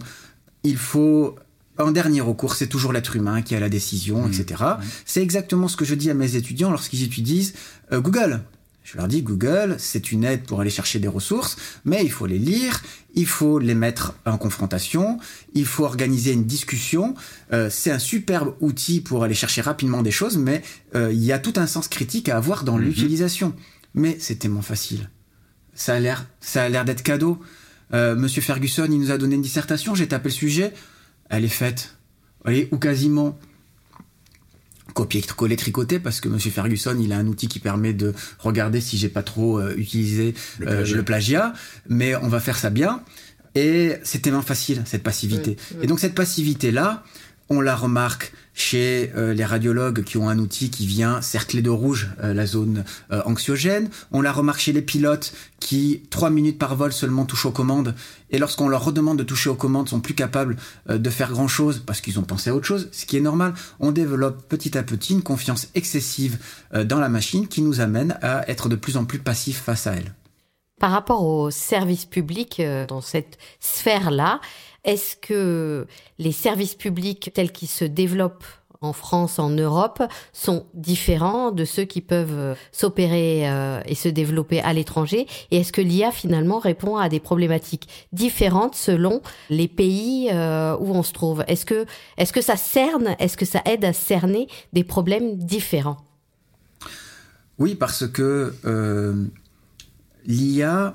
[0.64, 1.36] il faut
[1.78, 4.32] en dernier recours, c'est toujours l'être humain qui a la décision, mmh.
[4.32, 4.64] etc.
[5.04, 7.54] C'est exactement ce que je dis à mes étudiants lorsqu'ils utilisent
[7.92, 8.42] euh, Google.
[8.84, 11.56] Je leur dis Google, c'est une aide pour aller chercher des ressources,
[11.86, 12.82] mais il faut les lire,
[13.14, 15.18] il faut les mettre en confrontation,
[15.54, 17.14] il faut organiser une discussion.
[17.52, 20.62] Euh, c'est un superbe outil pour aller chercher rapidement des choses, mais
[20.94, 22.82] euh, il y a tout un sens critique à avoir dans mmh.
[22.82, 23.54] l'utilisation.
[23.94, 25.08] Mais c'est tellement facile.
[25.74, 27.40] Ça a l'air, ça a l'air d'être cadeau.
[27.92, 30.72] Monsieur Ferguson, il nous a donné une dissertation, j'ai tapé le sujet
[31.36, 31.96] elle est faite,
[32.44, 33.38] voyez, ou quasiment
[34.94, 38.96] copier-coller, tricoter, parce que Monsieur Ferguson, il a un outil qui permet de regarder si
[38.96, 40.96] j'ai pas trop euh, utilisé Le euh, plagiat.
[40.96, 41.52] le plagiat,
[41.88, 43.02] mais on va faire ça bien.
[43.56, 45.56] Et c'est tellement facile, cette passivité.
[45.80, 47.04] Et donc cette passivité-là,
[47.50, 51.70] on la remarque chez euh, les radiologues qui ont un outil qui vient cercler de
[51.70, 53.90] rouge euh, la zone euh, anxiogène.
[54.12, 57.94] On la remarque chez les pilotes qui, trois minutes par vol seulement, touchent aux commandes.
[58.30, 60.56] Et lorsqu'on leur redemande de toucher aux commandes, sont plus capables
[60.88, 63.54] de faire grand-chose parce qu'ils ont pensé à autre chose, ce qui est normal.
[63.80, 66.38] On développe petit à petit une confiance excessive
[66.72, 69.94] dans la machine qui nous amène à être de plus en plus passifs face à
[69.94, 70.14] elle.
[70.80, 74.40] Par rapport au service public dans cette sphère-là,
[74.84, 75.86] est-ce que
[76.18, 78.44] les services publics tels qu'ils se développent
[78.80, 80.02] en France, en Europe,
[80.34, 85.26] sont différents de ceux qui peuvent euh, s'opérer euh, et se développer à l'étranger?
[85.50, 90.94] Et est-ce que l'IA finalement répond à des problématiques différentes selon les pays euh, où
[90.94, 91.44] on se trouve?
[91.48, 95.96] Est-ce que, ça cerne, est-ce que ça aide à cerner des problèmes différents?
[97.58, 98.52] Oui, parce que
[100.26, 100.94] l'IA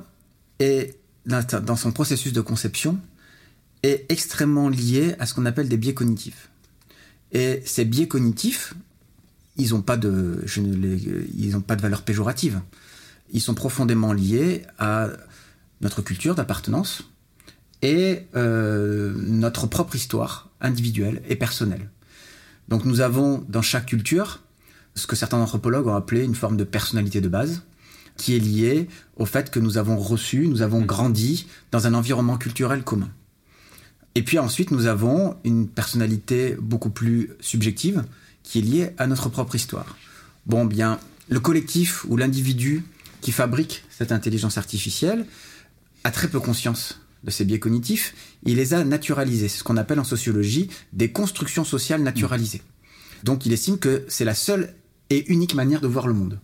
[0.60, 3.00] est dans son processus de conception
[3.84, 6.50] est extrêmement lié à ce qu'on appelle des biais cognitifs.
[7.32, 8.74] Et ces biais cognitifs,
[9.58, 12.62] ils n'ont pas de, je ne les- ils ont pas de valeur péjorative.
[13.32, 15.10] Ils sont profondément liés à
[15.82, 17.04] notre culture d'appartenance
[17.82, 21.90] et euh, notre propre histoire individuelle et personnelle.
[22.68, 24.42] Donc nous avons dans chaque culture
[24.96, 27.62] ce que certains anthropologues ont appelé une forme de personnalité de base,
[28.18, 32.38] qui est liée au fait que nous avons reçu, nous avons grandi dans un environnement
[32.38, 33.10] culturel commun.
[34.20, 38.04] Et puis ensuite, nous avons une personnalité beaucoup plus subjective,
[38.44, 39.96] qui est liée à notre propre histoire.
[40.46, 42.84] Bon, bien, le collectif ou l'individu
[43.22, 45.26] qui fabrique cette intelligence artificielle
[46.04, 49.48] a très peu conscience de ces biais cognitifs, il les a naturalisés.
[49.48, 52.62] C'est ce qu'on appelle en sociologie des constructions sociales naturalisées.
[53.24, 54.74] Donc il estime que c'est la seule
[55.10, 56.42] et unique manière de voir le monde.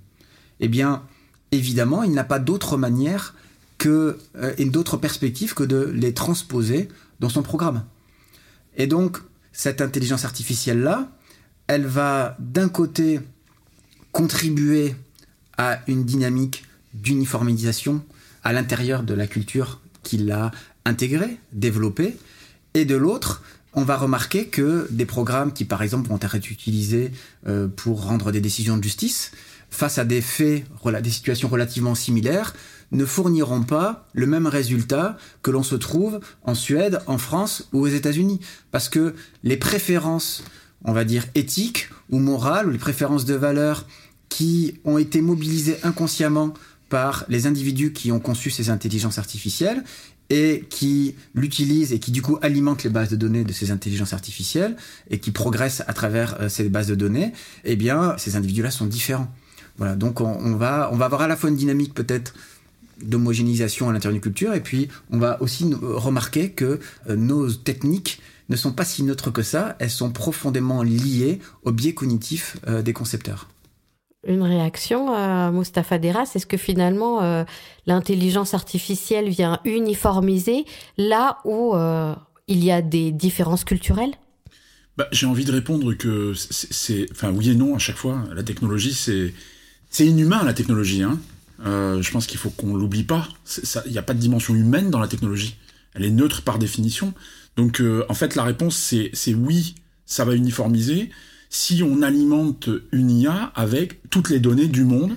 [0.62, 1.04] Eh bien,
[1.52, 3.36] évidemment, il n'a pas d'autre manière
[3.78, 6.88] que, euh, et d'autre perspective que de les transposer
[7.20, 7.86] dans son programme.
[8.78, 9.18] Et donc,
[9.52, 11.10] cette intelligence artificielle-là,
[11.68, 13.20] elle va d'un côté
[14.12, 14.96] contribuer
[15.58, 18.04] à une dynamique d'uniformisation
[18.44, 20.52] à l'intérieur de la culture qu'il a
[20.86, 22.18] intégrée, développée,
[22.74, 23.42] et de l'autre,
[23.74, 27.12] on va remarquer que des programmes qui, par exemple, vont être utilisés
[27.48, 29.32] euh, pour rendre des décisions de justice,
[29.70, 30.64] face à des faits,
[31.02, 32.54] des situations relativement similaires,
[32.92, 37.82] ne fourniront pas le même résultat que l'on se trouve en Suède, en France ou
[37.82, 38.40] aux États-Unis.
[38.72, 40.44] Parce que les préférences,
[40.84, 43.86] on va dire, éthiques ou morales, ou les préférences de valeurs
[44.30, 46.54] qui ont été mobilisées inconsciemment
[46.90, 49.84] par les individus qui ont conçu ces intelligences artificielles
[50.30, 54.14] et qui l'utilisent et qui du coup alimentent les bases de données de ces intelligences
[54.14, 54.76] artificielles
[55.10, 58.86] et qui progressent à travers euh, ces bases de données, eh bien ces individus-là sont
[58.86, 59.32] différents.
[59.78, 62.34] Voilà, donc on, va on va avoir à la fois une dynamique peut-être
[63.02, 66.80] d'homogénéisation à l'intérieur d'une culture et puis on va aussi nous- remarquer que
[67.10, 71.72] euh, nos techniques ne sont pas si neutres que ça, elles sont profondément liées au
[71.72, 73.50] biais cognitif euh, des concepteurs.
[74.28, 77.44] Une réaction à Mustapha Deras Est-ce que finalement euh,
[77.86, 80.66] l'intelligence artificielle vient uniformiser
[80.98, 82.14] là où euh,
[82.48, 84.14] il y a des différences culturelles?
[84.98, 88.24] Bah, j'ai envie de répondre que c'est, c'est- enfin oui et non à chaque fois.
[88.34, 89.34] La technologie, c'est,
[89.90, 91.04] c'est inhumain la technologie.
[91.04, 91.20] Hein.
[91.64, 93.28] Euh, je pense qu'il faut qu'on l'oublie pas.
[93.86, 95.56] Il n'y a pas de dimension humaine dans la technologie.
[95.94, 97.14] Elle est neutre par définition.
[97.56, 101.10] Donc euh, en fait la réponse c'est, oui, ça va uniformiser
[101.50, 105.16] si on alimente une IA avec toutes les données du monde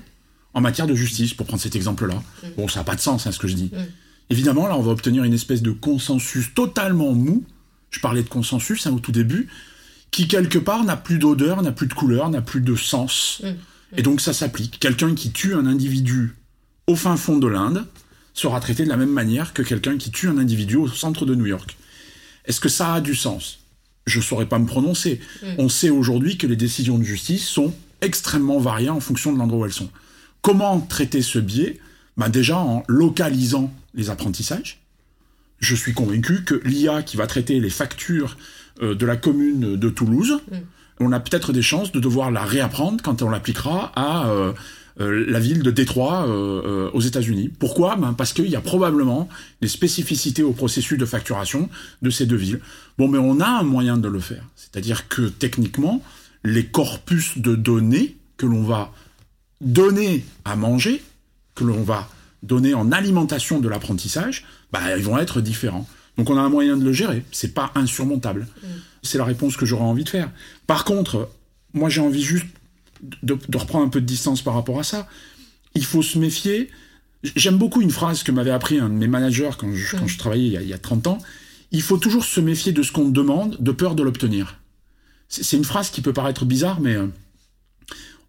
[0.54, 2.22] en matière de justice, pour prendre cet exemple-là.
[2.56, 3.70] Bon, ça n'a pas de sens, hein, ce que je dis.
[4.30, 7.44] Évidemment, là, on va obtenir une espèce de consensus totalement mou.
[7.90, 9.48] Je parlais de consensus hein, au tout début,
[10.10, 13.42] qui quelque part n'a plus d'odeur, n'a plus de couleur, n'a plus de sens.
[13.96, 14.78] Et donc ça s'applique.
[14.80, 16.36] Quelqu'un qui tue un individu
[16.86, 17.86] au fin fond de l'Inde
[18.34, 21.34] sera traité de la même manière que quelqu'un qui tue un individu au centre de
[21.34, 21.76] New York.
[22.44, 23.60] Est-ce que ça a du sens?
[24.06, 25.20] Je ne saurais pas me prononcer.
[25.58, 29.60] On sait aujourd'hui que les décisions de justice sont extrêmement variées en fonction de l'endroit
[29.60, 29.90] où elles sont.
[30.40, 31.78] Comment traiter ce biais?
[32.16, 34.80] Bah Déjà en localisant les apprentissages.
[35.58, 38.36] Je suis convaincu que l'IA qui va traiter les factures
[38.80, 40.40] euh, de la commune de Toulouse,
[41.00, 44.52] on a peut-être des chances de devoir la réapprendre quand on l'appliquera à euh,
[45.00, 47.50] euh, la ville de Détroit euh, aux États-Unis.
[47.58, 47.96] Pourquoi?
[47.96, 49.28] Ben Parce qu'il y a probablement
[49.60, 51.68] des spécificités au processus de facturation
[52.02, 52.60] de ces deux villes.
[52.98, 54.44] Bon, mais on a un moyen de le faire.
[54.56, 56.02] C'est-à-dire que techniquement,
[56.44, 58.92] les corpus de données que l'on va
[59.60, 61.02] donner à manger,
[61.54, 62.08] que l'on va
[62.42, 65.88] donner en alimentation de l'apprentissage, bah, ils vont être différents.
[66.16, 67.24] Donc on a un moyen de le gérer.
[67.30, 68.48] C'est pas insurmontable.
[69.02, 70.30] C'est la réponse que j'aurais envie de faire.
[70.66, 71.30] Par contre,
[71.74, 72.46] moi j'ai envie juste
[73.22, 75.08] de, reprendre un peu de distance par rapport à ça.
[75.74, 76.70] Il faut se méfier.
[77.22, 80.18] J'aime beaucoup une phrase que m'avait appris un de mes managers quand je, quand je
[80.18, 81.18] travaillais il y, a, il y, a, 30 ans.
[81.70, 84.58] Il faut toujours se méfier de ce qu'on demande, de peur de l'obtenir.
[85.28, 87.06] C'est une phrase qui peut paraître bizarre, mais euh,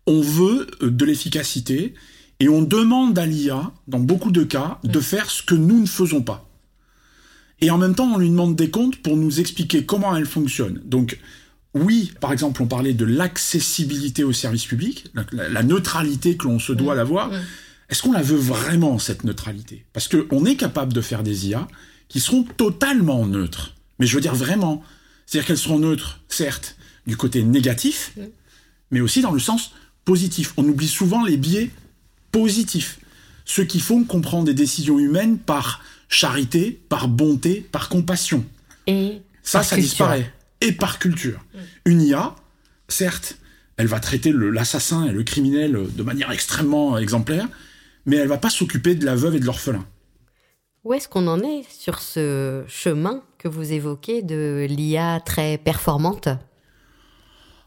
[0.05, 1.93] on veut euh, de l'efficacité
[2.39, 5.85] et on demande à l'IA, dans beaucoup de cas, de faire ce que nous ne
[5.85, 6.48] faisons pas.
[7.61, 10.81] Et en même temps, on lui demande des comptes pour nous expliquer comment elle fonctionne.
[10.85, 11.19] Donc,
[11.73, 16.73] oui, par exemple, on parlait de l'accessibilité au service public, la, neutralité que l'on se
[16.73, 17.31] doit d'avoir.
[17.89, 19.85] Est-ce qu'on la veut vraiment, cette neutralité?
[19.93, 21.67] Parce qu'on est capable de faire des IA
[22.07, 23.75] qui seront totalement neutres.
[23.99, 24.83] Mais je veux dire vraiment.
[25.25, 28.13] C'est-à-dire qu'elles seront neutres, certes, du côté négatif,
[28.91, 29.73] mais aussi dans le sens
[30.05, 30.53] positif.
[30.57, 31.69] On oublie souvent les biais
[32.31, 32.99] positifs.
[33.49, 38.45] Ceux qui font qu'on prend des décisions humaines par charité, par bonté, par compassion.
[38.85, 40.31] Et ça, ça disparaît.
[40.61, 41.43] Et par culture.
[41.83, 42.35] Une IA,
[42.89, 43.37] certes,
[43.77, 47.47] elle va traiter l'assassin et le criminel de manière extrêmement exemplaire,
[48.05, 49.83] mais elle va pas s'occuper de la veuve et de l'orphelin.
[50.83, 56.29] Où est-ce qu'on en est sur ce chemin que vous évoquez de l'IA très performante?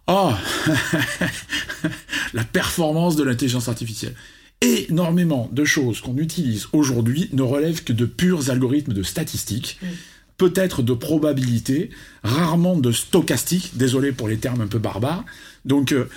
[0.07, 0.31] Oh
[2.35, 4.14] La performance de l'intelligence artificielle.
[4.62, 9.81] Énormément de choses qu'on utilise aujourd'hui ne relèvent que de purs algorithmes de statistiques,
[10.37, 11.90] peut-être de probabilité,
[12.22, 15.25] rarement de stochastique, désolé pour les termes un peu barbares.
[15.64, 16.09] Donc, euh,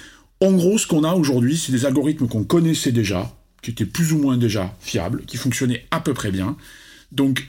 [0.42, 4.14] en gros, ce qu'on a aujourd'hui, c'est des algorithmes qu'on connaissait déjà, qui étaient plus
[4.14, 6.56] ou moins déjà fiables, qui fonctionnaient à peu près bien.
[7.12, 7.48] Donc,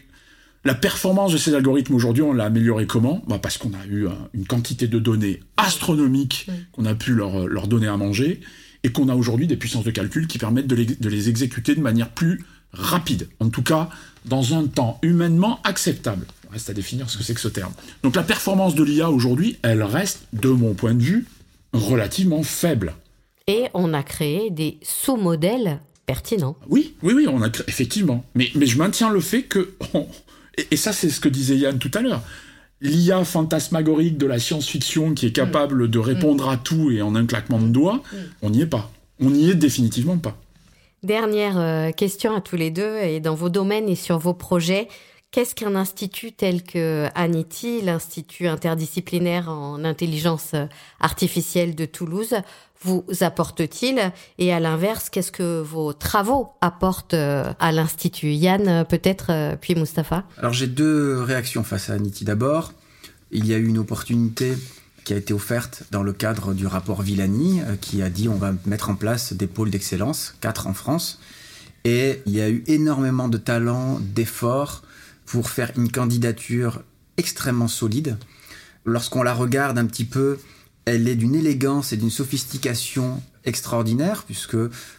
[0.65, 3.23] la performance de ces algorithmes aujourd'hui, on l'a améliorée comment?
[3.29, 7.69] Bah Parce qu'on a eu une quantité de données astronomiques qu'on a pu leur, leur,
[7.69, 8.41] donner à manger
[8.87, 11.75] et qu'on a aujourd'hui des puissances de calcul qui permettent de les, de les, exécuter
[11.75, 13.29] de manière plus rapide.
[13.41, 13.91] En tout cas,
[14.27, 16.25] dans un temps humainement acceptable.
[16.45, 17.73] Il reste à définir ce que c'est que ce terme.
[18.05, 21.27] Donc la performance de l'IA aujourd'hui, elle reste, de mon point de vue,
[21.73, 22.95] relativement faible.
[23.49, 26.57] Et on a créé des sous-modèles pertinents.
[26.69, 28.25] Oui, oui, oui, on a créé, effectivement.
[28.37, 29.75] Mais, mais je maintiens le fait que
[30.71, 32.23] et, ça, c'est ce que disait Yann tout à l'heure.
[32.87, 37.27] L'IA fantasmagorique de la science-fiction qui est capable de répondre à tout et en un
[37.27, 38.01] claquement de doigts,
[38.43, 38.91] on n'y est pas.
[39.21, 40.37] On n'y est définitivement pas.
[41.03, 44.89] Dernière euh, question à tous les deux, et dans vos domaines et sur vos projets,
[45.31, 50.55] qu'est-ce qu'un institut tel que ANITI, l'Institut interdisciplinaire en intelligence
[51.01, 52.37] artificielle de Toulouse,
[52.87, 59.27] vous apporte-t-il Et à l'inverse, qu'est-ce que vos travaux apportent euh, à l'Institut Yann, peut-être,
[59.31, 62.25] euh, puis Mustapha Alors j'ai deux réactions face à Aniti.
[62.25, 62.73] D'abord,
[63.33, 64.57] il y a eu une opportunité
[65.05, 68.37] qui a été offerte dans le cadre du rapport Villani, euh, qui a dit on
[68.37, 71.21] va mettre en place des pôles d'excellence, quatre en France.
[71.85, 74.83] Et il y a eu énormément de talent, d'efforts
[75.25, 76.83] pour faire une candidature
[77.17, 78.17] extrêmement solide.
[78.85, 80.39] Lorsqu'on la regarde un petit peu
[80.87, 84.57] elle est d'une élégance et d'une sophistication extraordinaire, puisque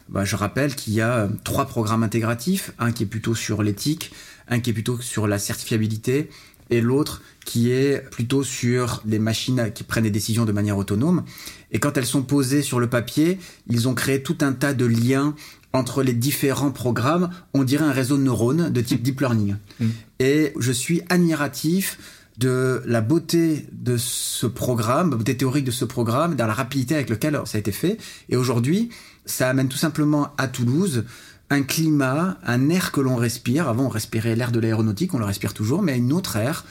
[0.10, 3.64] bah, je rappelle qu'il y a euh, trois programmes intégratifs, un qui est plutôt sur
[3.64, 4.12] l'éthique,
[4.50, 6.30] un qui est plutôt sur la certifiabilité,
[6.70, 11.24] et l'autre qui est plutôt sur les machines qui prennent des décisions de manière autonome.
[11.72, 14.86] Et quand elles sont posées sur le papier, ils ont créé tout un tas de
[14.86, 15.34] liens
[15.72, 19.56] entre les différents programmes, on dirait un réseau de neurones de type deep learning.
[19.80, 19.86] Mmh.
[20.20, 22.00] Et je suis admiratif
[22.38, 27.10] de la beauté de ce programme, beauté théorique de ce programme, dans la rapidité avec
[27.10, 27.98] laquelle ça a été fait.
[28.30, 28.90] Et aujourd'hui,
[29.26, 31.06] ça amène tout simplement à Toulouse
[31.50, 33.68] un climat, un air que l'on respire.
[33.68, 36.66] Avant, on respirait l'air de l'aéronautique, on le respire toujours, mais une autre air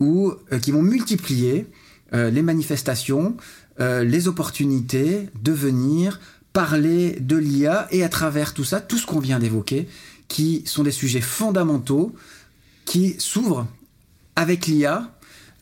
[0.00, 1.66] où, euh, qui vont multiplier
[2.14, 3.36] euh, les manifestations,
[3.80, 6.20] euh, les opportunités de venir
[6.52, 9.88] parler de l'IA et à travers tout ça, tout ce qu'on vient d'évoquer,
[10.28, 12.14] qui sont des sujets fondamentaux
[12.84, 13.66] qui s'ouvrent
[14.38, 15.10] avec l'IA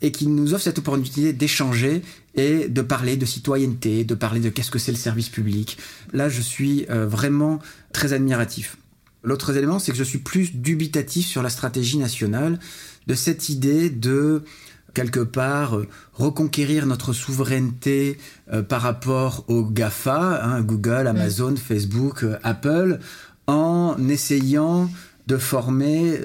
[0.02, 2.02] et qui nous offre cette opportunité d'échanger
[2.34, 5.78] et de parler de citoyenneté, de parler de qu'est-ce que c'est le service public.
[6.12, 7.58] Là, je suis euh, vraiment
[7.94, 8.76] très admiratif.
[9.24, 12.60] L'autre élément, c'est que je suis plus dubitatif sur la stratégie nationale
[13.06, 14.44] de cette idée de
[14.92, 18.18] quelque part euh, reconquérir notre souveraineté
[18.52, 22.98] euh, par rapport aux GAFA, hein, Google, Amazon, Facebook, Apple,
[23.46, 24.90] en essayant
[25.26, 26.20] de former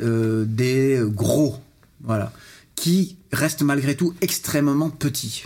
[0.45, 1.56] des gros
[2.04, 2.32] voilà,
[2.76, 5.45] qui reste malgré tout extrêmement petit.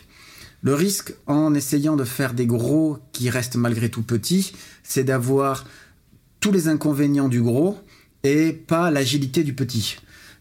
[0.61, 4.53] Le risque en essayant de faire des gros qui restent malgré tout petits,
[4.83, 5.65] c'est d'avoir
[6.39, 7.77] tous les inconvénients du gros
[8.23, 9.97] et pas l'agilité du petit.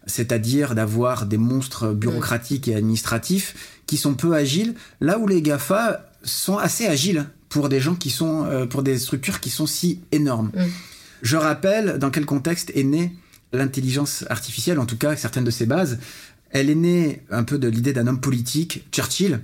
[0.07, 6.11] C'est-à-dire d'avoir des monstres bureaucratiques et administratifs qui sont peu agiles, là où les GAFA
[6.23, 10.01] sont assez agiles pour des gens qui sont, euh, pour des structures qui sont si
[10.11, 10.51] énormes.
[11.21, 13.15] Je rappelle dans quel contexte est né
[13.55, 15.99] l'intelligence artificielle, en tout cas certaines de ses bases,
[16.51, 19.41] elle est née un peu de l'idée d'un homme politique, Churchill,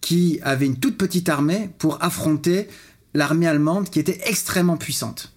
[0.00, 2.68] qui avait une toute petite armée pour affronter
[3.14, 5.32] l'armée allemande qui était extrêmement puissante.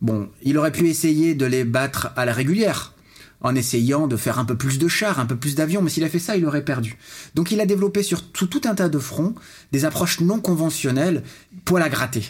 [0.00, 2.94] Bon, il aurait pu essayer de les battre à la régulière,
[3.42, 6.04] en essayant de faire un peu plus de chars, un peu plus d'avions, mais s'il
[6.04, 6.96] a fait ça, il aurait perdu.
[7.34, 9.34] Donc il a développé sur tout, tout un tas de fronts
[9.72, 11.22] des approches non conventionnelles,
[11.64, 12.24] poil à gratter.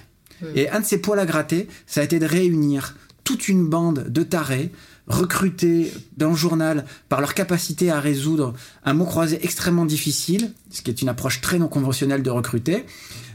[0.55, 4.09] Et un de ces poils à gratter, ça a été de réunir toute une bande
[4.09, 4.73] de tarés
[5.11, 8.55] recrutés dans le journal par leur capacité à résoudre
[8.85, 12.87] un mot croisé extrêmement difficile, ce qui est une approche très non conventionnelle de recruter,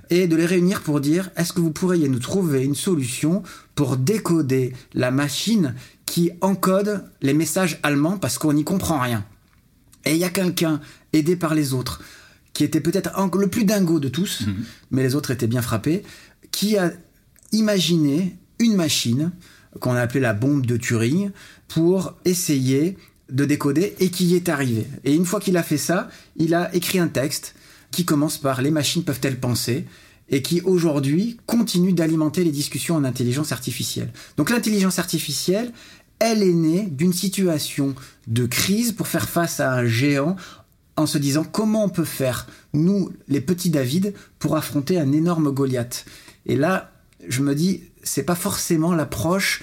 [0.10, 3.98] et de les réunir pour dire est-ce que vous pourriez nous trouver une solution pour
[3.98, 9.26] décoder la machine qui encode les messages allemands parce qu'on n'y comprend rien?
[10.06, 10.80] Et il y a quelqu'un
[11.14, 12.02] aidé par les autres
[12.54, 14.54] qui était peut-être le plus dingo de tous, mmh.
[14.92, 16.04] mais les autres étaient bien frappés,
[16.52, 16.94] qui a
[17.52, 19.32] imaginé une machine
[19.80, 21.32] qu'on a appelée la bombe de Turing
[21.68, 22.98] pour essayer
[23.30, 24.86] de décoder et qui y est arrivé.
[25.04, 27.56] Et une fois qu'il a fait ça, il a écrit un texte
[27.92, 29.86] qui commence par les machines peuvent-elles penser
[30.30, 34.12] et qui aujourd'hui continue d'alimenter les discussions en intelligence artificielle.
[34.38, 35.72] Donc l'intelligence artificielle,
[36.20, 37.96] elle est née d'une situation
[38.28, 40.36] de crise pour faire face à un géant
[40.98, 45.52] en se disant comment on peut faire, nous, les petits David, pour affronter un énorme
[45.52, 46.06] Goliath?
[46.46, 46.92] Et là,
[47.28, 49.62] je me dis, c'est pas forcément l'approche,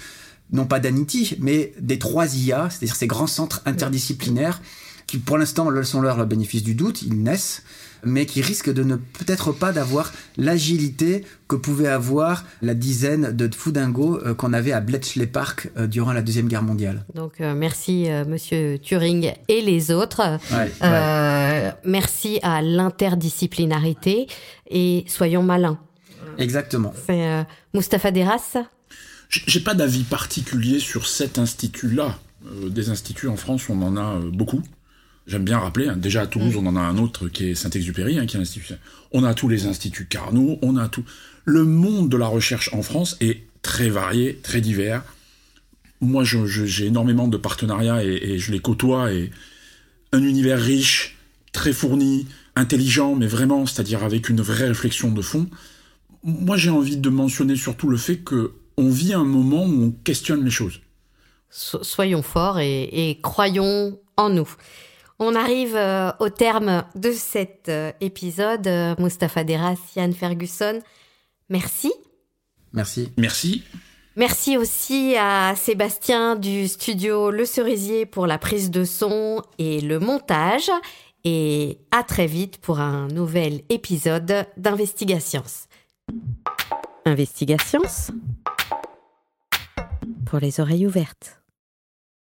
[0.53, 4.61] non pas d'Anity, mais des trois IA, c'est-à-dire ces grands centres interdisciplinaires
[5.07, 7.63] qui, pour l'instant, sont leur le bénéfice du doute, ils naissent,
[8.05, 13.49] mais qui risquent de ne peut-être pas d'avoir l'agilité que pouvait avoir la dizaine de
[13.53, 17.05] Foudingo euh, qu'on avait à Bletchley Park euh, durant la Deuxième Guerre mondiale.
[17.15, 20.21] Donc euh, merci Monsieur Turing et les autres.
[21.85, 24.27] Merci à l'interdisciplinarité
[24.69, 25.79] et soyons malins.
[26.37, 26.93] Exactement.
[27.05, 28.57] C'est Mustapha Deras
[29.47, 32.19] J'ai pas d'avis particulier sur cet institut-là.
[32.45, 34.61] Euh, des instituts en France, on en a euh, beaucoup.
[35.25, 36.57] J'aime bien rappeler, hein, déjà à Toulouse, mm.
[36.57, 38.73] on en a un autre qui est Saint-Exupéry, hein, qui est un institut.
[39.11, 41.03] On a tous les instituts Carnot, on a tout.
[41.45, 45.03] Le monde de la recherche en France est très varié, très divers.
[46.01, 49.31] Moi, j'ai énormément de partenariats et, et je les côtoie et
[50.11, 51.17] un univers riche,
[51.53, 55.49] très fourni, intelligent, mais vraiment, c'est-à-dire avec une vraie réflexion de fond
[56.23, 59.91] moi j'ai envie de mentionner surtout le fait que on vit un moment où on
[60.03, 60.81] questionne les choses.
[61.49, 64.49] soyons forts et, croyons en nous.
[65.19, 68.67] On arrive euh, au terme de cet euh, épisode.
[68.99, 70.79] Mustapha Deras, Yann Ferguson,
[71.49, 71.93] merci.
[72.73, 73.11] Merci.
[73.17, 73.63] Merci.
[74.15, 79.99] Merci aussi à Sébastien du studio Le Cerisier pour la prise de son et le
[79.99, 80.69] montage.
[81.23, 85.43] Et à très vite pour un nouvel épisode d'Investigations.
[87.05, 87.81] Investigations
[90.33, 91.42] pour les oreilles ouvertes.